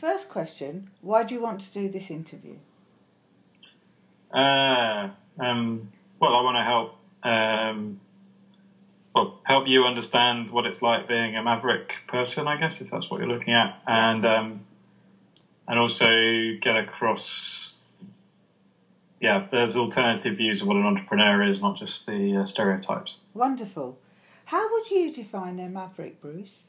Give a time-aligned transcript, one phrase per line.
[0.00, 2.56] First question Why do you want to do this interview?
[4.32, 6.96] Uh, um, well, I want to help.
[7.22, 8.00] Um,
[9.14, 13.10] well, help you understand what it's like being a maverick person, I guess, if that's
[13.10, 14.60] what you're looking at, and um,
[15.68, 16.06] and also
[16.62, 17.28] get across.
[19.20, 23.16] Yeah, there's alternative views of what an entrepreneur is, not just the uh, stereotypes.
[23.34, 23.98] Wonderful.
[24.46, 26.62] How would you define a maverick, Bruce?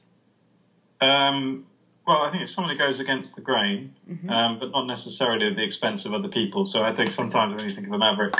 [1.00, 1.66] Um,
[2.12, 3.96] well, I think it's someone who goes against the grain,
[4.30, 6.66] um, but not necessarily at the expense of other people.
[6.66, 8.36] So I think sometimes when you think of a maverick,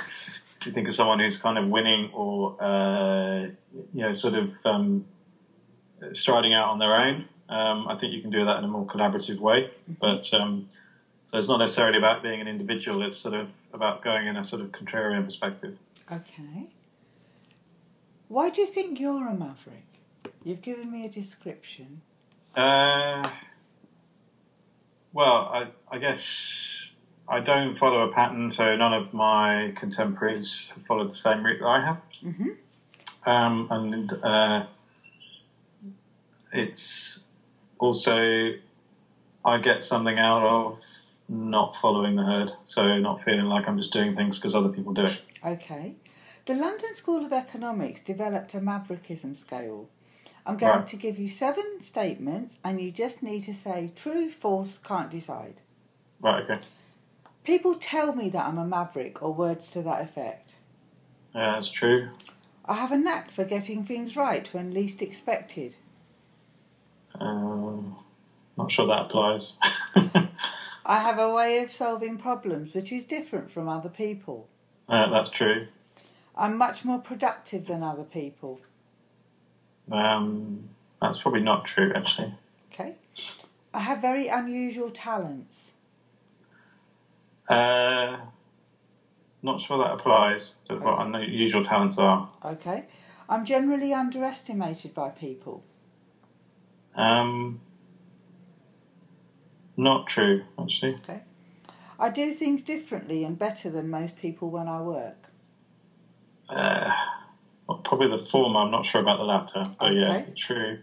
[0.66, 3.44] you think of someone who's kind of winning or uh,
[3.94, 5.06] you know sort of um,
[6.14, 7.30] striding out on their own.
[7.48, 10.70] Um, I think you can do that in a more collaborative way, but um,
[11.28, 13.08] so it's not necessarily about being an individual.
[13.08, 15.78] It's sort of about going in a sort of contrarian perspective.
[16.12, 16.68] Okay.
[18.28, 19.86] Why do you think you're a maverick?
[20.44, 22.02] You've given me a description.
[22.56, 23.30] Uh,
[25.14, 26.22] well, I, I guess
[27.28, 31.60] I don't follow a pattern, so none of my contemporaries have followed the same route
[31.60, 32.02] that I have.
[32.24, 33.30] Mm-hmm.
[33.30, 34.66] Um, and uh,
[36.52, 37.20] it's
[37.78, 38.54] also
[39.46, 40.80] I get something out of
[41.28, 44.94] not following the herd, so not feeling like I'm just doing things because other people
[44.94, 45.20] do it.
[45.46, 45.96] Okay.
[46.46, 49.88] The London School of Economics developed a maverickism scale.
[50.46, 50.88] I'm going Right.
[50.88, 55.62] to give you seven statements, and you just need to say true, false, can't decide.
[56.20, 56.62] Right, okay.
[57.44, 60.56] People tell me that I'm a maverick, or words to that effect.
[61.34, 62.10] Yeah, that's true.
[62.66, 65.76] I have a knack for getting things right when least expected.
[67.20, 67.98] Um,
[68.58, 69.54] not sure that applies.
[70.86, 74.48] I have a way of solving problems which is different from other people.
[74.90, 75.68] uh, that's true.
[76.36, 78.60] I'm much more productive than other people.
[79.92, 80.70] Um,
[81.02, 82.34] that's probably not true, actually.
[82.72, 82.96] Okay.
[83.74, 85.72] I have very unusual talents.
[87.48, 88.18] Uh,
[89.42, 92.30] not sure that applies to what unusual talents are.
[92.46, 92.86] Okay.
[93.28, 95.64] I'm generally underestimated by people.
[96.96, 97.62] Um,
[99.78, 100.96] not true, actually.
[100.96, 101.22] Okay.
[102.00, 105.30] I do things differently and better than most people when I work.
[106.50, 106.90] Uh,
[107.92, 108.62] probably the former.
[108.62, 109.70] I'm not sure about the latter.
[109.78, 110.80] But yeah, true.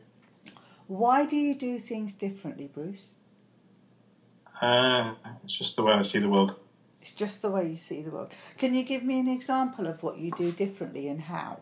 [0.88, 3.14] Why do you do things differently, Bruce?
[4.60, 6.56] Uh, it's just the way I see the world.
[7.00, 8.32] It's just the way you see the world.
[8.58, 11.60] Can you give me an example of what you do differently and how?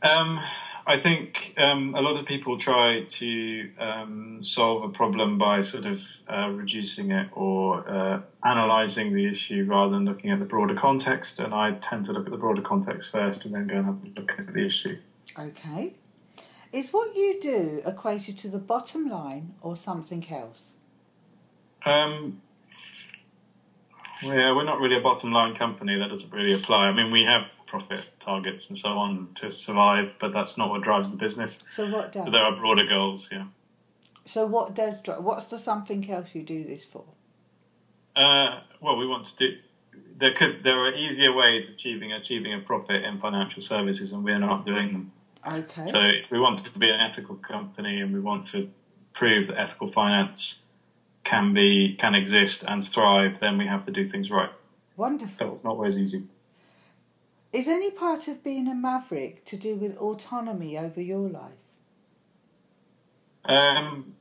[0.00, 0.40] Um,
[0.86, 5.86] I think um, a lot of people try to um, solve a problem by sort
[5.86, 5.98] of
[6.30, 11.38] uh, reducing it or uh, analysing the issue rather than looking at the broader context.
[11.38, 13.98] And I tend to look at the broader context first and then go and have
[14.04, 14.98] a look at the issue.
[15.38, 15.94] Okay.
[16.70, 20.74] Is what you do equated to the bottom line or something else?
[21.86, 22.42] Um,
[24.22, 25.98] yeah, we're not really a bottom line company.
[25.98, 26.86] That doesn't really apply.
[26.88, 30.82] I mean, we have profit targets and so on to survive, but that's not what
[30.82, 31.58] drives the business.
[31.68, 32.24] So what does?
[32.24, 33.46] But there are broader goals, yeah.
[34.26, 35.02] So what does?
[35.02, 37.04] dri- What's the something else you do this for?
[38.16, 39.56] Uh, well, we want to do.
[40.18, 44.24] There could there are easier ways of achieving achieving a profit in financial services, and
[44.24, 45.12] we're not doing them.
[45.46, 45.90] Okay.
[45.90, 48.70] So, if we want to be an ethical company, and we want to
[49.14, 50.54] prove that ethical finance
[51.24, 54.50] can be can exist and thrive, then we have to do things right.
[54.96, 55.34] Wonderful.
[55.38, 55.54] But Wonderful.
[55.54, 56.22] it's not always easy.
[57.54, 61.52] Is any part of being a maverick to do with autonomy over your life?
[63.44, 64.16] Um,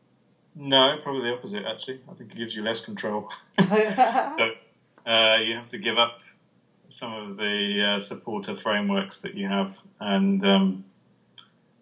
[0.56, 1.64] no, probably the opposite.
[1.66, 3.30] Actually, I think it gives you less control.
[3.60, 6.20] so uh, you have to give up
[7.00, 10.86] some of the uh, supporter frameworks that you have, and um,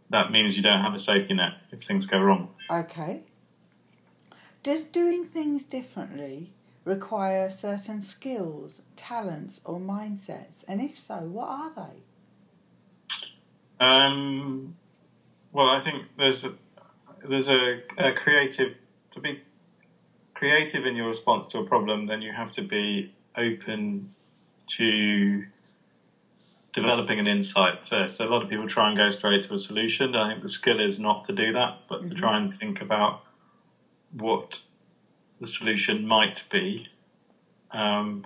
[0.09, 2.47] that means you don't have a safety net if things go wrong.
[2.69, 3.23] okay.
[4.63, 6.53] Does doing things differently
[6.83, 10.63] require certain skills, talents, or mindsets?
[10.67, 13.85] And if so, what are they?
[13.85, 14.75] Um,
[15.51, 16.53] well, I think there's a,
[17.27, 18.75] there's a, a creative
[19.13, 19.41] to be
[20.33, 22.07] creative in your response to a problem.
[22.07, 24.13] Then you have to be open
[24.77, 25.43] to
[26.73, 28.17] developing an insight first.
[28.17, 30.15] So a lot of people try and go straight to a solution.
[30.15, 33.21] I think the skill is not to do that, but to try and think about
[34.13, 34.55] what
[35.41, 36.87] the solution might be,
[37.71, 38.25] um,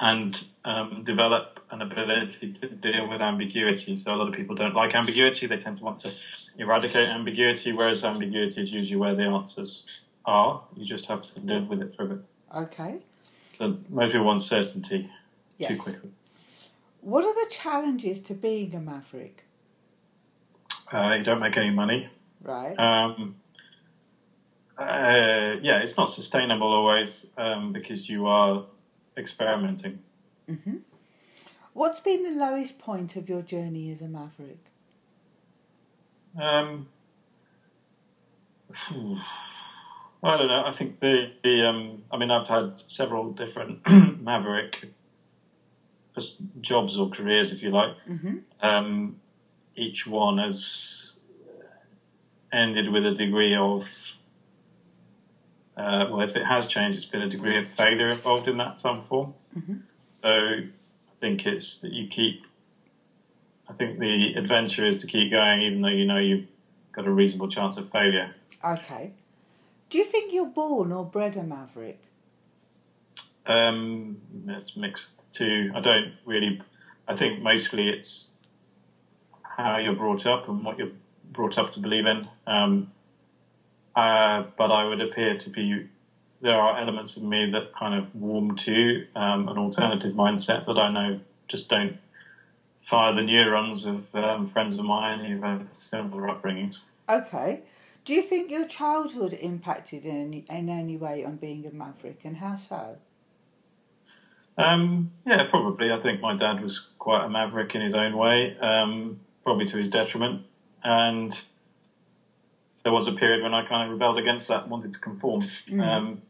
[0.00, 4.02] and um, develop an ability to deal with ambiguity.
[4.02, 6.12] So a lot of people don't like ambiguity; they tend to want to
[6.58, 9.84] eradicate ambiguity, whereas ambiguity is usually where the answers
[10.24, 10.62] are.
[10.74, 12.24] You just have to live with it for a bit.
[12.56, 12.96] Okay.
[13.58, 15.08] So most people want certainty too
[15.58, 15.82] Yes.
[15.82, 16.10] quickly.
[17.00, 19.44] What are the challenges to being a maverick?
[20.92, 22.08] Uh, you don't make any money.
[22.42, 22.78] Right.
[22.78, 23.36] Um,
[24.78, 28.64] uh, yeah, it's not sustainable always um, because you are
[29.16, 29.98] experimenting.
[30.46, 30.76] hmm
[31.72, 34.64] What's been the lowest point of your journey as a maverick?
[36.40, 36.88] Um,
[40.22, 40.64] I don't know.
[40.64, 43.80] I think the, the um, I mean, I've had several different
[44.22, 44.86] maverick
[46.62, 47.96] jobs or careers, if you like.
[48.06, 49.20] hmm Um,
[49.76, 51.16] each one has
[52.52, 53.82] ended with a degree of,
[55.76, 58.80] uh, well, if it has changed, it's been a degree of failure involved in that
[58.80, 59.34] some form.
[59.56, 59.82] Mhm.
[60.10, 60.68] So I
[61.20, 62.44] think it's that you keep,
[63.68, 66.46] I think the adventure is to keep going even though you know you've
[66.92, 68.34] got a reasonable chance of failure.
[68.64, 69.12] Okay.
[69.90, 72.00] Do you think you're born or bred a maverick?
[73.46, 74.16] Um,
[74.48, 75.70] it's mixed too.
[75.74, 76.60] I don't really,
[77.06, 78.28] I think mostly it's
[79.42, 80.90] how you're brought up and what you're
[81.32, 82.26] brought up to believe in.
[82.46, 82.90] Um,
[83.96, 85.88] uh, but I would appear to be,
[86.42, 90.78] there are elements of me that kind of warm to um, an alternative mindset that
[90.78, 91.96] I know just don't
[92.88, 96.74] fire the neurons of um, friends of mine who've had similar upbringings.
[97.08, 97.62] Okay.
[98.04, 102.24] Do you think your childhood impacted in any, in any way on being a maverick,
[102.24, 102.98] and how so?
[104.58, 105.90] Um, yeah, probably.
[105.90, 109.76] I think my dad was quite a maverick in his own way, um, probably to
[109.76, 110.44] his detriment.
[110.84, 111.36] And
[112.86, 115.50] there was a period when I kind of rebelled against that, wanted to conform.
[115.68, 115.84] Mm.
[115.84, 116.22] Um,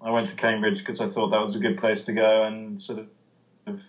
[0.00, 2.80] I went to Cambridge because I thought that was a good place to go and
[2.80, 3.00] sort
[3.66, 3.80] of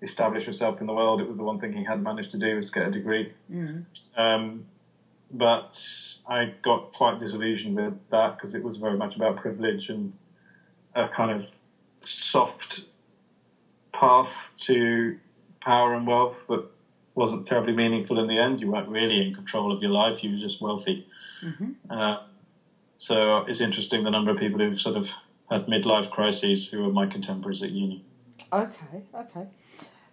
[0.00, 1.20] establish yourself in the world.
[1.20, 3.30] It was the one thing he had managed to do was get a degree.
[3.52, 3.84] Mm.
[4.16, 4.64] Um,
[5.30, 5.78] but
[6.26, 10.14] I got quite disillusioned with that because it was very much about privilege and
[10.94, 11.46] a kind of
[12.08, 12.84] soft
[13.92, 14.32] path
[14.66, 15.18] to
[15.60, 16.64] power and wealth that
[17.14, 18.60] wasn't terribly meaningful in the end.
[18.60, 21.06] You weren't really in control of your life, you were just wealthy.
[21.40, 22.18] hmm Uh,
[22.96, 25.06] so it's interesting the number of people who've sort of
[25.50, 28.04] had midlife crises who are my contemporaries at uni.
[28.52, 29.48] Okay, okay.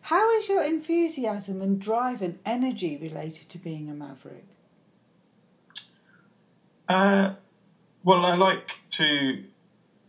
[0.01, 4.45] How is your enthusiasm and drive and energy related to being a maverick?
[6.87, 7.35] Uh,
[8.03, 9.43] well, I like to,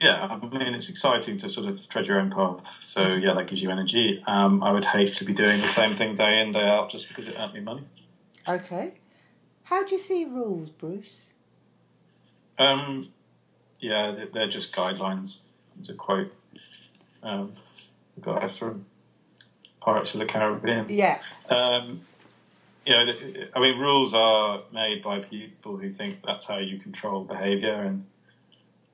[0.00, 2.64] yeah, I mean, it's exciting to sort of tread your own path.
[2.80, 4.22] So, yeah, that gives you energy.
[4.26, 7.06] Um, I would hate to be doing the same thing day in, day out just
[7.08, 7.84] because it earned me money.
[8.48, 8.94] Okay.
[9.64, 11.28] How do you see rules, Bruce?
[12.58, 13.08] Um,
[13.78, 15.36] yeah, they're, just guidelines.
[15.88, 16.32] A quote.
[17.22, 17.54] Um,
[18.16, 18.86] the guy from
[19.80, 20.86] Pirates of the Caribbean.
[20.88, 21.18] Yeah.
[21.48, 22.02] Um,
[22.86, 23.12] you know,
[23.54, 28.04] I mean, rules are made by people who think that's how you control behaviour, and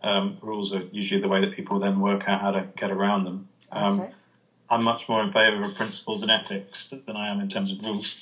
[0.02, 3.24] um, rules are usually the way that people then work out how to get around
[3.24, 3.48] them.
[3.72, 4.12] Um, Okay.
[4.68, 7.78] I'm much more in favour of principles and ethics than I am in terms of
[7.84, 8.16] rules.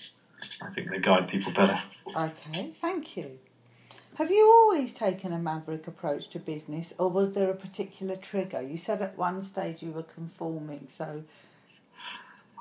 [0.61, 1.81] I think they guide people better.
[2.15, 3.39] Okay, thank you.
[4.19, 8.61] Have you always taken a maverick approach to business, or was there a particular trigger?
[8.63, 11.25] You said at one stage you were conforming, so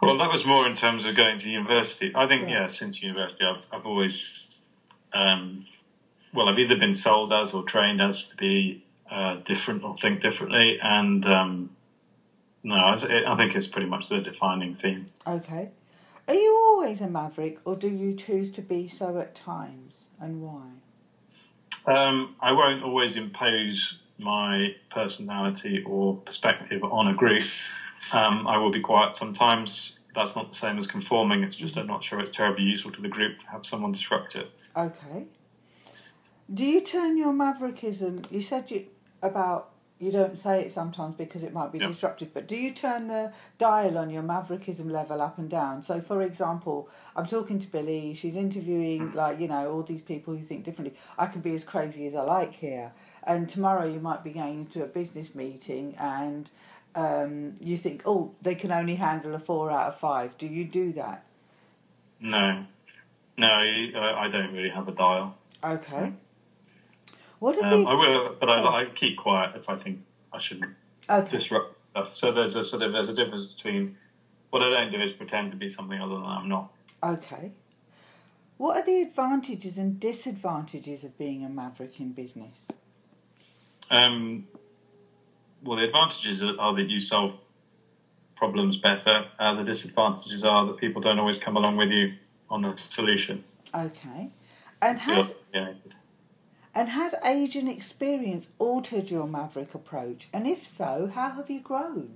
[0.02, 2.12] Well, that was more in terms of going to university.
[2.16, 2.64] I think, Yeah.
[2.64, 4.22] yeah, since university, I've, I've always,
[5.14, 5.66] um,
[6.34, 8.84] well, I've either been sold as or trained as to be
[9.14, 11.70] uh, different or think differently, and um,
[12.64, 12.94] no, I,
[13.28, 15.06] I think it's pretty much the defining theme.
[15.28, 15.70] okay.
[16.28, 20.42] Are you always a maverick, or do you choose to be so at times, and
[20.42, 20.64] why?
[21.86, 27.44] Um, I won't always impose my personality or perspective on a group.
[28.14, 29.94] Um, I will be quiet sometimes.
[30.16, 31.44] That's not the same as conforming.
[31.44, 34.36] It's just I'm not sure it's terribly useful to the group to have someone disrupt
[34.36, 34.48] it.
[34.78, 35.26] Okay.
[36.54, 38.32] Do you turn your maverickism?
[38.32, 38.86] You said you
[39.24, 41.88] about you don't say it sometimes because it might be Yeah.
[41.88, 45.82] disruptive, but do you turn the dial on your maverickism level up and down?
[45.82, 48.14] So, for example, I'm talking to Billy.
[48.14, 50.98] She's interviewing like you know all these people who think differently.
[51.18, 52.92] I can be as crazy as I like here,
[53.24, 56.50] and tomorrow you might be going into a business meeting and.
[56.96, 60.38] Um, you think, oh, they can only handle a four out of five.
[60.38, 61.26] Do you do that?
[62.20, 62.66] No,
[63.36, 65.36] no, I I don't really have a dial.
[65.64, 66.14] Okay.
[67.44, 70.00] What are Um, the I will, but I, I keep quiet if I think
[70.32, 70.76] I shouldn't
[71.10, 71.40] okay?
[71.40, 72.16] disrupt stuff.
[72.16, 73.98] So there's a sort of there's a difference between
[74.50, 76.72] what I don't do is pretend to be something other than I'm not.
[77.04, 77.52] Okay.
[78.56, 82.62] What are the advantages and disadvantages of being a maverick in business?
[83.92, 84.48] Um,
[85.66, 87.34] well, the advantages are, that you solve
[88.38, 89.26] problems better.
[89.38, 92.14] Uh, the disadvantages are that people don't always come along with you
[92.50, 93.44] on the solution.
[93.76, 94.30] Okay.
[94.82, 95.74] And has yeah.
[96.76, 100.28] And has age and experience altered your maverick approach?
[100.34, 102.16] And if so, how have you grown?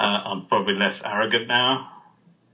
[0.00, 1.90] Uh, I'm probably less arrogant now,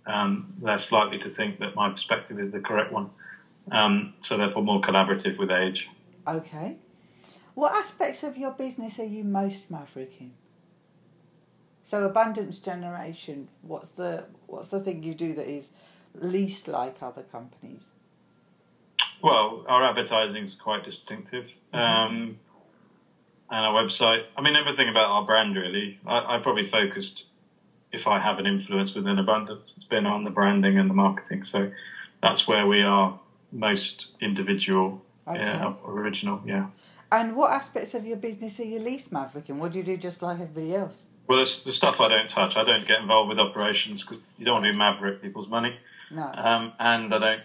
[0.06, 3.10] um, less likely to think that my perspective is the correct one.
[3.70, 5.86] Um, so therefore, more collaborative with age.
[6.26, 6.76] Okay.
[7.54, 10.32] What aspects of your business are you most maverick in?
[11.82, 15.70] So abundance generation, what's the what's the thing you do that is
[16.14, 17.92] least like other companies?
[19.22, 21.46] Well, our advertising is quite distinctive.
[21.72, 22.38] Um,
[23.50, 25.98] and our website, I mean, everything about our brand really.
[26.06, 27.24] I, I probably focused,
[27.92, 31.44] if I have an influence within Abundance, it's been on the branding and the marketing.
[31.50, 31.70] So
[32.22, 33.18] that's where we are
[33.52, 35.40] most individual, Okay.
[35.40, 36.66] yeah, original, yeah.
[37.10, 39.58] And what aspects of your business are you least maverick in?
[39.58, 41.06] What do you do just like everybody else?
[41.26, 42.56] Well, there's the stuff I don't touch.
[42.56, 45.74] I don't get involved with operations because you don't want to be maverick people's money.
[46.10, 46.22] No.
[46.22, 47.40] Um, and I don't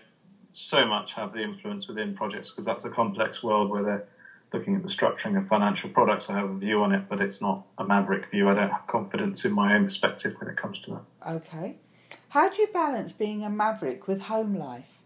[0.54, 4.08] so much have the influence within projects because that's a complex world where they're
[4.54, 6.30] looking at the structuring of financial products.
[6.30, 8.48] I have a view on it, but it's not a maverick view.
[8.50, 11.32] I don't have confidence in my own perspective when it comes to that.
[11.36, 11.78] Okay.
[12.30, 15.00] How do you balance being a maverick with home life?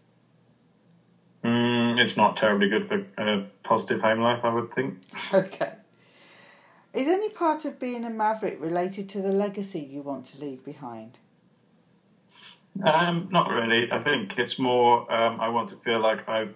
[1.44, 4.98] Mm, it's not terribly good for a positive home life, I would think.
[5.34, 5.72] Okay.
[6.94, 10.64] Is any part of being a maverick related to the legacy you want to leave
[10.64, 11.18] behind?
[12.84, 13.90] Um, not really.
[13.90, 16.54] I think it's more um, I want to feel like I've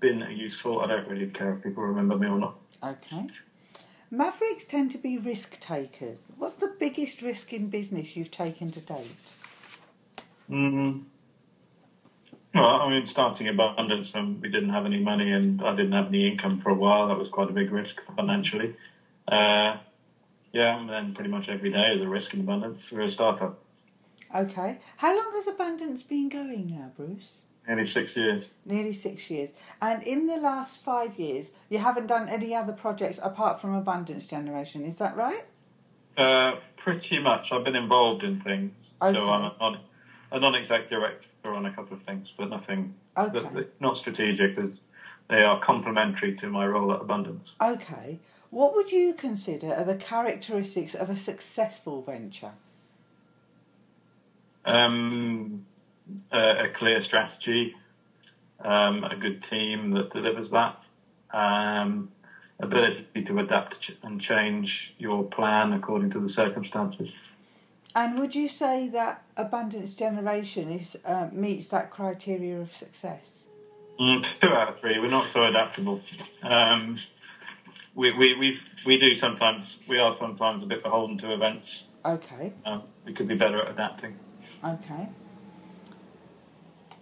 [0.00, 0.80] been useful.
[0.80, 2.56] I don't really care if people remember me or not.
[2.82, 3.26] Okay.
[4.10, 6.32] Mavericks tend to be risk takers.
[6.38, 9.34] What's the biggest risk in business you've taken to date?
[10.50, 11.02] Mm.
[12.54, 16.06] Well, I mean, starting Abundance when we didn't have any money and I didn't have
[16.06, 18.74] any income for a while, that was quite a big risk financially.
[19.26, 19.76] Uh,
[20.52, 22.82] yeah, and then pretty much every day is a risk in Abundance.
[22.90, 23.58] We're a startup.
[24.34, 24.78] Okay.
[24.98, 27.42] How long has Abundance been going now, Bruce?
[27.66, 28.48] Nearly six years.
[28.64, 29.50] Nearly six years.
[29.82, 34.26] And in the last five years, you haven't done any other projects apart from Abundance
[34.26, 35.44] Generation, is that right?
[36.16, 37.46] Uh, pretty much.
[37.52, 38.72] I've been involved in things.
[39.02, 39.18] Okay.
[39.18, 39.80] So I'm a, non-
[40.32, 43.66] a non-exec director on a couple of things, but nothing, Okay.
[43.80, 44.70] not strategic as
[45.28, 47.48] they are complementary to my role at Abundance.
[47.60, 48.18] Okay.
[48.50, 52.52] What would you consider are the characteristics of a successful venture?
[54.64, 55.64] Um,
[56.32, 57.74] a, a clear strategy,
[58.64, 62.10] um, a good team that delivers that, um,
[62.60, 67.08] ability to adapt and change your plan according to the circumstances.
[67.94, 73.44] And would you say that Abundance Generation is uh, meets that criteria of success?
[74.00, 74.98] Mm, two out of three.
[74.98, 76.00] We're not so adaptable.
[76.42, 76.98] Um,
[77.94, 81.66] we, we, we, we do sometimes, we are sometimes a bit beholden to events.
[82.04, 82.52] Okay.
[82.64, 84.16] Um, we could be better at adapting.
[84.64, 85.08] Okay.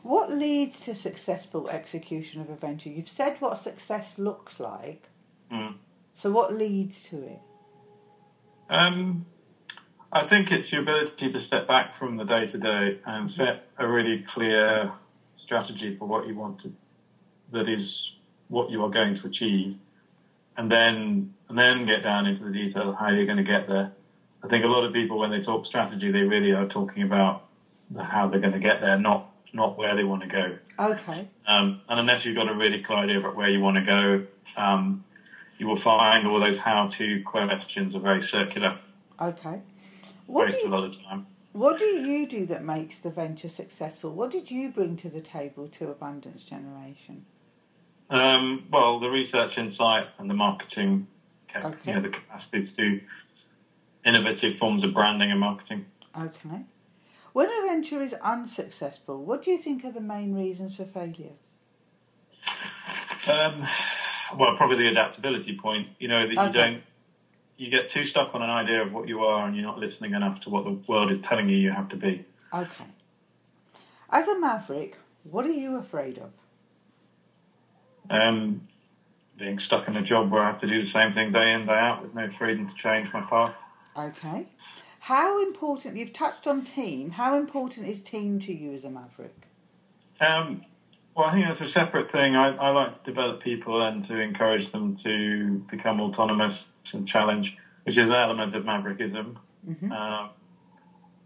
[0.03, 2.91] What leads to successful execution of a venture?
[2.91, 5.09] You've said what success looks like.
[5.51, 5.75] Mm.
[6.15, 7.41] So what leads to it?
[8.71, 9.27] Um,
[10.13, 13.69] I think it's your ability to step back from the day to day and set
[13.79, 14.93] a really clear
[15.45, 16.73] strategy for what you want to,
[17.53, 17.89] that is
[18.49, 19.77] what you are going to achieve,
[20.57, 23.69] and then and then get down into the detail of how you're going to get
[23.69, 23.93] there.
[24.43, 27.46] I think a lot of people, when they talk strategy, they really are talking about
[27.95, 30.59] how they're going to get there, not not where they want to go.
[30.78, 31.28] Okay.
[31.47, 34.26] Um, and unless you've got a really clear idea about where you want to go,
[34.61, 35.05] um,
[35.59, 38.78] you will find all those how-to questions are very circular.
[39.21, 39.61] Okay.
[40.26, 41.26] What do waste a you, lot of time.
[41.52, 44.12] what do you do that makes the venture successful?
[44.12, 47.25] What did you bring to the table to Abundance Generation?
[48.11, 51.07] Um, well, the research insight and the marketing,
[51.57, 51.75] Okay.
[51.85, 53.00] you know, the capacity to do
[54.05, 55.87] innovative forms of branding and marketing.
[56.21, 56.61] Okay.
[57.37, 61.35] When a venture is unsuccessful, what do you think are the main reasons for failure?
[63.28, 63.62] Um,
[64.38, 65.88] well, probably the adaptability point.
[65.99, 66.83] You know that you don't,
[67.59, 70.14] you get too stuck on an idea of what you are, and you're not listening
[70.14, 72.25] enough to what the world is telling you you have to be.
[72.55, 72.87] Okay.
[74.09, 76.31] As a maverick, what are you afraid of?
[78.09, 78.66] Um,
[79.38, 81.66] being stuck in a job where I have to do the same thing day in
[81.66, 83.55] day out with no freedom to change my path.
[83.95, 84.47] Okay.
[85.07, 89.47] How important, you've touched on team, how important is team to you as a maverick?
[90.21, 90.65] Um,
[91.17, 92.35] well, I think that's a separate thing.
[92.35, 96.59] I, I like to develop people and to encourage them to become autonomous
[96.93, 97.47] and challenge,
[97.85, 99.37] which is an element of maverickism,
[99.69, 99.93] Mhm.
[99.93, 100.29] uh,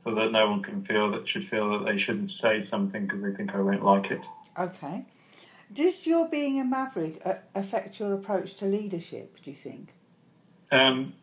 [0.05, 3.23] so that no one can feel that should feel that they shouldn't say something because
[3.23, 4.21] they think I won't like it.
[4.59, 5.07] Okay.
[5.73, 9.95] Does your being a maverick uh, affect your approach to leadership, do you think?
[10.71, 11.15] Um,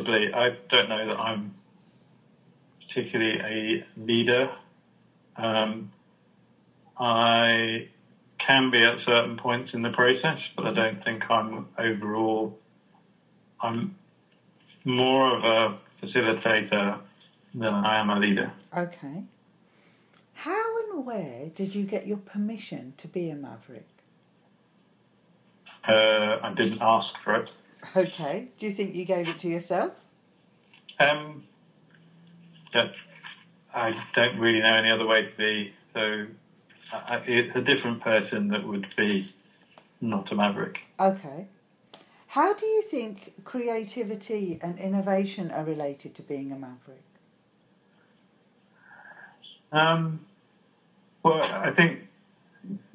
[0.00, 1.54] possibly, I don't know that I'm
[2.88, 4.50] particularly a leader.
[5.36, 5.92] Um,
[6.98, 7.88] I
[8.46, 12.58] can be at certain points in the process, but I don't think I'm overall.
[13.60, 13.96] I'm
[14.84, 17.00] more of a facilitator
[17.54, 18.52] than I am a leader.
[18.76, 19.24] Okay.
[20.32, 23.86] How and where did you get your permission to be a maverick?
[25.86, 27.50] Uh, I didn't ask for it.
[27.96, 28.48] Okay.
[28.58, 29.92] Do you think you gave it to yourself?
[30.98, 31.44] Um,
[32.72, 32.92] that
[33.74, 35.72] I don't really know any other way to be.
[35.94, 36.26] So
[36.92, 39.32] I, it's a different person that would be
[40.00, 40.78] not a maverick.
[40.98, 41.46] Okay.
[42.28, 47.02] How do you think creativity and innovation are related to being a maverick?
[49.72, 50.20] Um,
[51.22, 52.00] well, I think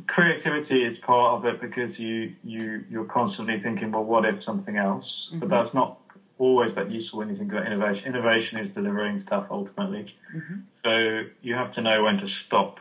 [0.08, 4.78] creativity is part of it because you you you're constantly thinking, well, what if something
[4.78, 5.06] else?
[5.30, 5.40] Mm-hmm.
[5.40, 6.00] But that's not
[6.38, 8.04] always that useful when you think about innovation.
[8.08, 10.14] Innovation is delivering stuff ultimately.
[10.36, 10.56] Mm-hmm.
[10.84, 12.78] So you have to know when to stop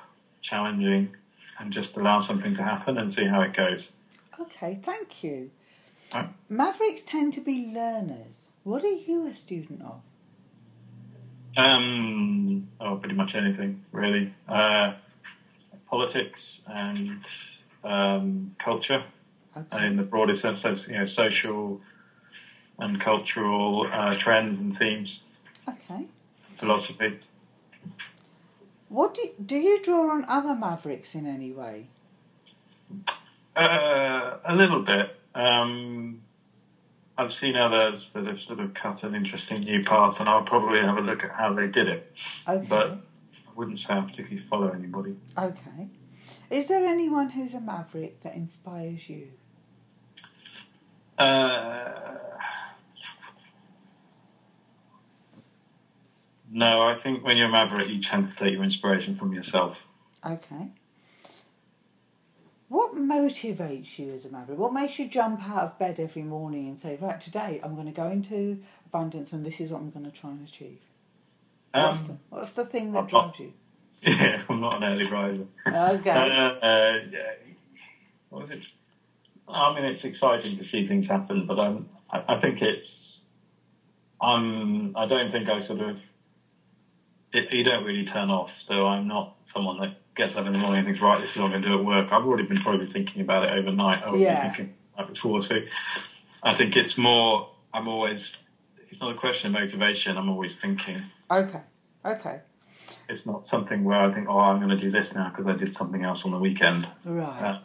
[0.49, 1.15] challenging
[1.59, 3.81] and just allow something to happen and see how it goes.
[4.41, 5.51] Okay, thank you.
[6.13, 6.29] Right.
[6.49, 8.49] Mavericks tend to be learners.
[8.65, 10.01] What are you a student of?
[11.57, 14.35] Um, oh, pretty much anything really.
[14.49, 14.95] Uh,
[15.89, 17.19] politics and
[17.83, 19.05] um, culture,
[19.57, 19.67] Okay.
[19.73, 21.81] and in the broader sense, so you know, social
[22.79, 25.21] and cultural uh, trends and themes,
[25.69, 26.07] Okay.
[26.57, 27.21] philosophy.
[28.89, 31.89] What do do you draw on other mavericks in any way?
[33.57, 35.17] Uh, a little bit.
[35.35, 36.21] Um,
[37.17, 40.81] I've seen others that have sort of cut an interesting new path, and I'll probably
[40.81, 42.13] have a look at how they did it.
[42.49, 42.67] Okay.
[42.69, 42.99] But I
[43.55, 45.15] wouldn't say I particularly follow anybody.
[45.39, 45.89] Okay.
[46.51, 49.29] Is there anyone who's a maverick that inspires you?
[51.19, 51.93] Uh,
[56.51, 59.77] no, I think when you're a maverick, you tend to take your inspiration from yourself.
[60.25, 60.69] Okay.
[62.69, 64.59] What motivates you as a maverick?
[64.59, 67.87] What makes you jump out of bed every morning and say, right, today I'm going
[67.87, 70.79] to go into abundance and this is what I'm going to try and achieve?
[71.73, 73.53] what's, the, Um, what's the thing that drives you?
[74.05, 75.47] Yeah, I'm not an early riser.
[75.67, 76.11] Okay.
[76.11, 77.19] Uh, uh, yeah.
[78.31, 78.61] What was it?
[79.49, 82.79] I mean, it's exciting to see things happen, but I'm, I, I think it's.
[84.21, 84.93] I'm.
[84.97, 85.97] I don't think I sort of.
[87.33, 90.59] It, you don't really turn off, so I'm not someone that gets up in the
[90.59, 92.07] morning and thinks, right, this is what I'm going to do at work.
[92.11, 94.01] I've already been probably thinking about it overnight.
[94.05, 94.41] I was Yeah.
[94.43, 95.57] thinking about it before, so
[96.43, 97.45] I think it's more.
[97.73, 98.19] I'm always.
[98.91, 100.17] It's not a question of motivation.
[100.17, 101.03] I'm always thinking.
[101.31, 101.61] Okay.
[102.05, 102.41] Okay.
[103.09, 105.63] It's not something where I think, oh, I'm going to do this now because I
[105.63, 106.87] did something else on the weekend.
[107.05, 107.43] Right.
[107.43, 107.59] Uh,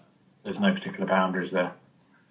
[0.43, 1.73] there's no particular boundaries there.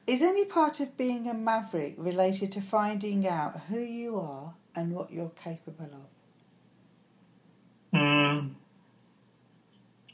[0.07, 4.92] Is any part of being a maverick related to finding out who you are and
[4.92, 7.99] what you're capable of?
[7.99, 8.51] Mm,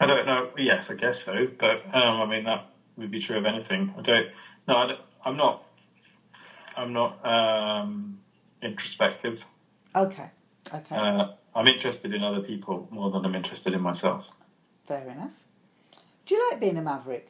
[0.01, 0.51] I don't know.
[0.59, 1.33] Yes, I guess so.
[1.59, 3.93] But um, I mean, that would be true of anything.
[3.97, 4.27] I don't.
[4.67, 5.65] No, I I'm not.
[6.77, 8.19] I'm not um,
[8.63, 9.39] introspective.
[9.95, 10.31] Okay.
[10.72, 10.94] Okay.
[10.96, 14.24] Uh, I'm interested in other people more than I'm interested in myself.
[14.87, 15.31] Fair enough.
[16.27, 17.29] Do you like being a maverick?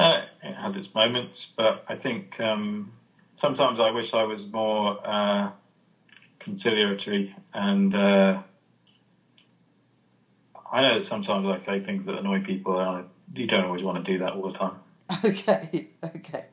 [0.00, 2.92] Uh, it has its moments, but I think um,
[3.40, 5.50] sometimes I wish I was more uh,
[6.40, 7.94] conciliatory and.
[7.94, 8.42] Uh,
[10.70, 13.82] I know that sometimes I say things that annoy people, and I, you don't always
[13.82, 14.74] want to do that all the time.
[15.24, 15.88] Okay.
[16.04, 16.44] Okay.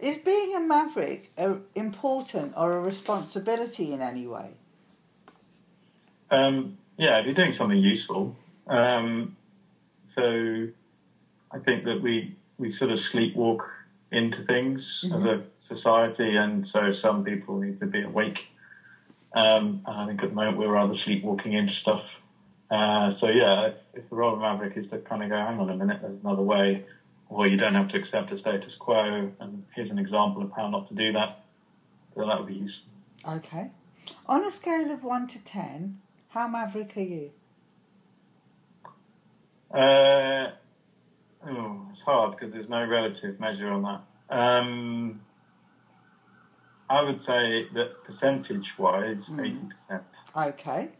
[0.00, 4.50] Is being a maverick a, important or a responsibility in any way?
[6.30, 8.36] Um, yeah, if you're doing something useful.
[8.66, 9.36] Um,
[10.14, 10.68] so
[11.52, 13.60] I think that we, we sort of sleepwalk
[14.10, 18.38] into things as a society, and so some people need to be awake.
[19.34, 22.02] Um, and I think at the moment we're rather sleepwalking into stuff.
[22.70, 25.58] Uh, so yeah, if, if the role of Maverick is to kind of go, hang
[25.58, 26.84] on a minute, there's another way,
[27.28, 30.68] or you don't have to accept a status quo, and here's an example of how
[30.68, 31.44] not to do that,
[32.16, 32.90] then that would be useful.
[33.26, 33.70] Okay.
[34.26, 37.30] On a scale of 1 to 10, how maverick are you?
[39.72, 40.52] Uh,
[41.48, 44.34] oh, it's hard because there's no relative measure on that.
[44.34, 45.20] Um,
[46.88, 49.58] I would say that percentage-wise, eighty
[49.88, 50.04] percent.
[50.36, 50.90] Okay.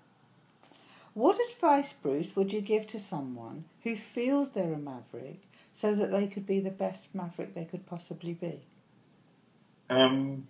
[1.13, 5.43] What advice, Bruce, would you give to someone who feels they're a maverick
[5.75, 8.61] so that they could be the best maverick they could possibly be?
[9.91, 10.47] Um,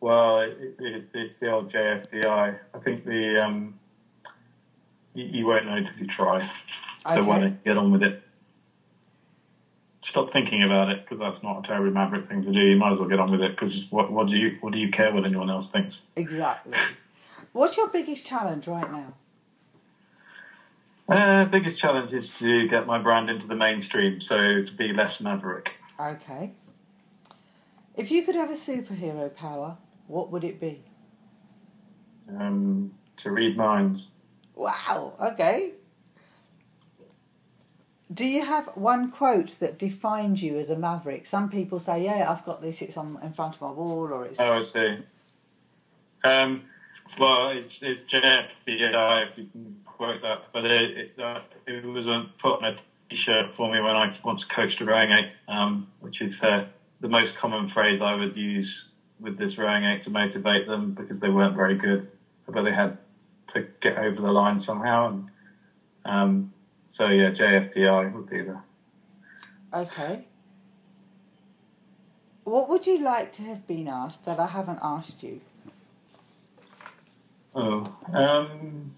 [0.00, 2.58] well, it, it, it's the old JFDI.
[2.74, 3.78] I think the um,
[5.14, 6.50] you, you won't know until you try.
[7.04, 8.22] So why don't you get on with it?
[10.08, 12.58] Stop thinking about it because that's not a terribly maverick thing to do.
[12.58, 14.78] You might as well get on with it because what, what do you what do
[14.78, 15.94] you care what anyone else thinks?
[16.16, 16.72] Exactly.
[17.52, 19.14] What's your biggest challenge right now?
[21.10, 25.12] Uh, biggest challenge is to get my brand into the mainstream, so to be less
[25.20, 25.66] maverick.
[25.98, 26.52] Okay.
[27.96, 30.84] If you could have a superhero power, what would it be?
[32.28, 32.92] Um,
[33.24, 34.00] to read minds.
[34.54, 35.72] Wow, okay.
[38.12, 41.26] Do you have one quote that defines you as a maverick?
[41.26, 42.82] Some people say, "Yeah, I've got this.
[42.82, 45.04] It's on in front of my wall, or it's." Oh, I see.
[46.24, 46.62] Um,
[47.18, 52.06] well, it's, it's JFDI, if you can quote that, but it, it, uh, it was
[52.06, 52.76] on, put on a
[53.10, 56.64] t-shirt for me when I once coached a rowing eight, um, which is uh,
[57.02, 58.66] the most common phrase I would use
[59.20, 62.10] with this rowing eight to motivate them because they weren't very good,
[62.46, 62.96] but they had
[63.52, 65.08] to get over the line somehow.
[65.08, 65.30] And
[66.06, 66.52] um,
[66.96, 68.58] so yeah, JFDI would be the.
[69.74, 70.24] Okay.
[72.44, 75.42] What would you like to have been asked that I haven't asked you?
[77.54, 78.92] Oh, um,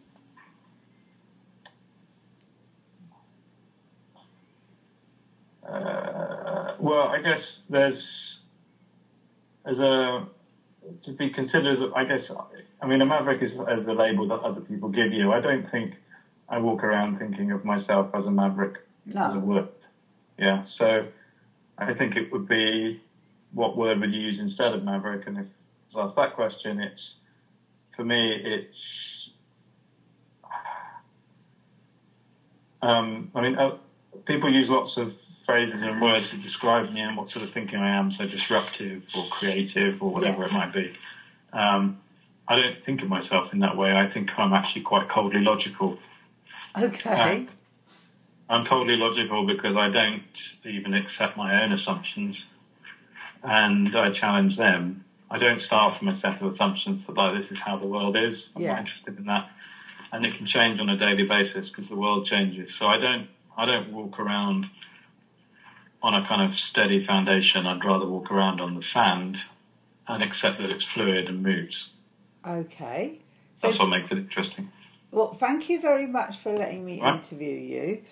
[5.73, 7.38] uh, well, I guess
[7.71, 7.95] there's
[9.64, 10.27] as a
[11.05, 11.79] to be considered.
[11.95, 12.21] I guess
[12.83, 15.31] I mean a maverick is as a label that other people give you.
[15.31, 15.92] I don't think
[16.49, 18.75] I walk around thinking of myself as a maverick
[19.07, 19.27] No.
[19.27, 19.64] as a word.
[20.37, 21.03] Yeah, so
[21.79, 22.99] I think it would be
[23.53, 25.23] what word would you use instead of maverick?
[25.27, 25.47] And if
[25.95, 27.14] I was asked that question, it's
[27.95, 28.66] for me, it's.
[32.83, 33.71] Um, I mean, uh,
[34.27, 35.11] people use lots of
[35.53, 39.03] phrases and words to describe me and what sort of thinking I am, so disruptive
[39.15, 40.47] or creative or whatever Yeah.
[40.49, 40.97] it might be.
[41.53, 41.99] Um,
[42.49, 43.93] I don't think of myself in that way.
[43.93, 45.99] I think I'm actually quite coldly logical.
[46.77, 47.47] Okay.
[48.49, 50.23] I'm totally logical because I don't
[50.65, 52.35] even accept my own assumptions
[53.43, 55.05] and I challenge them.
[55.31, 58.17] I don't start from a set of assumptions that like this is how the world
[58.17, 58.38] is.
[58.57, 58.71] I'm Yeah.
[58.73, 59.51] not interested in that.
[60.12, 62.71] And it can change on a daily basis because the world changes.
[62.79, 64.65] So I don't I don't walk around
[66.03, 67.67] on a kind of steady foundation.
[67.67, 69.37] I'd rather walk around on the sand
[70.09, 71.75] and accept that it's fluid and moves.
[72.47, 73.21] Okay.
[73.55, 74.73] So, That's what makes it interesting.
[75.11, 77.15] well, thank you very much for letting me Right.
[77.15, 78.03] interview you.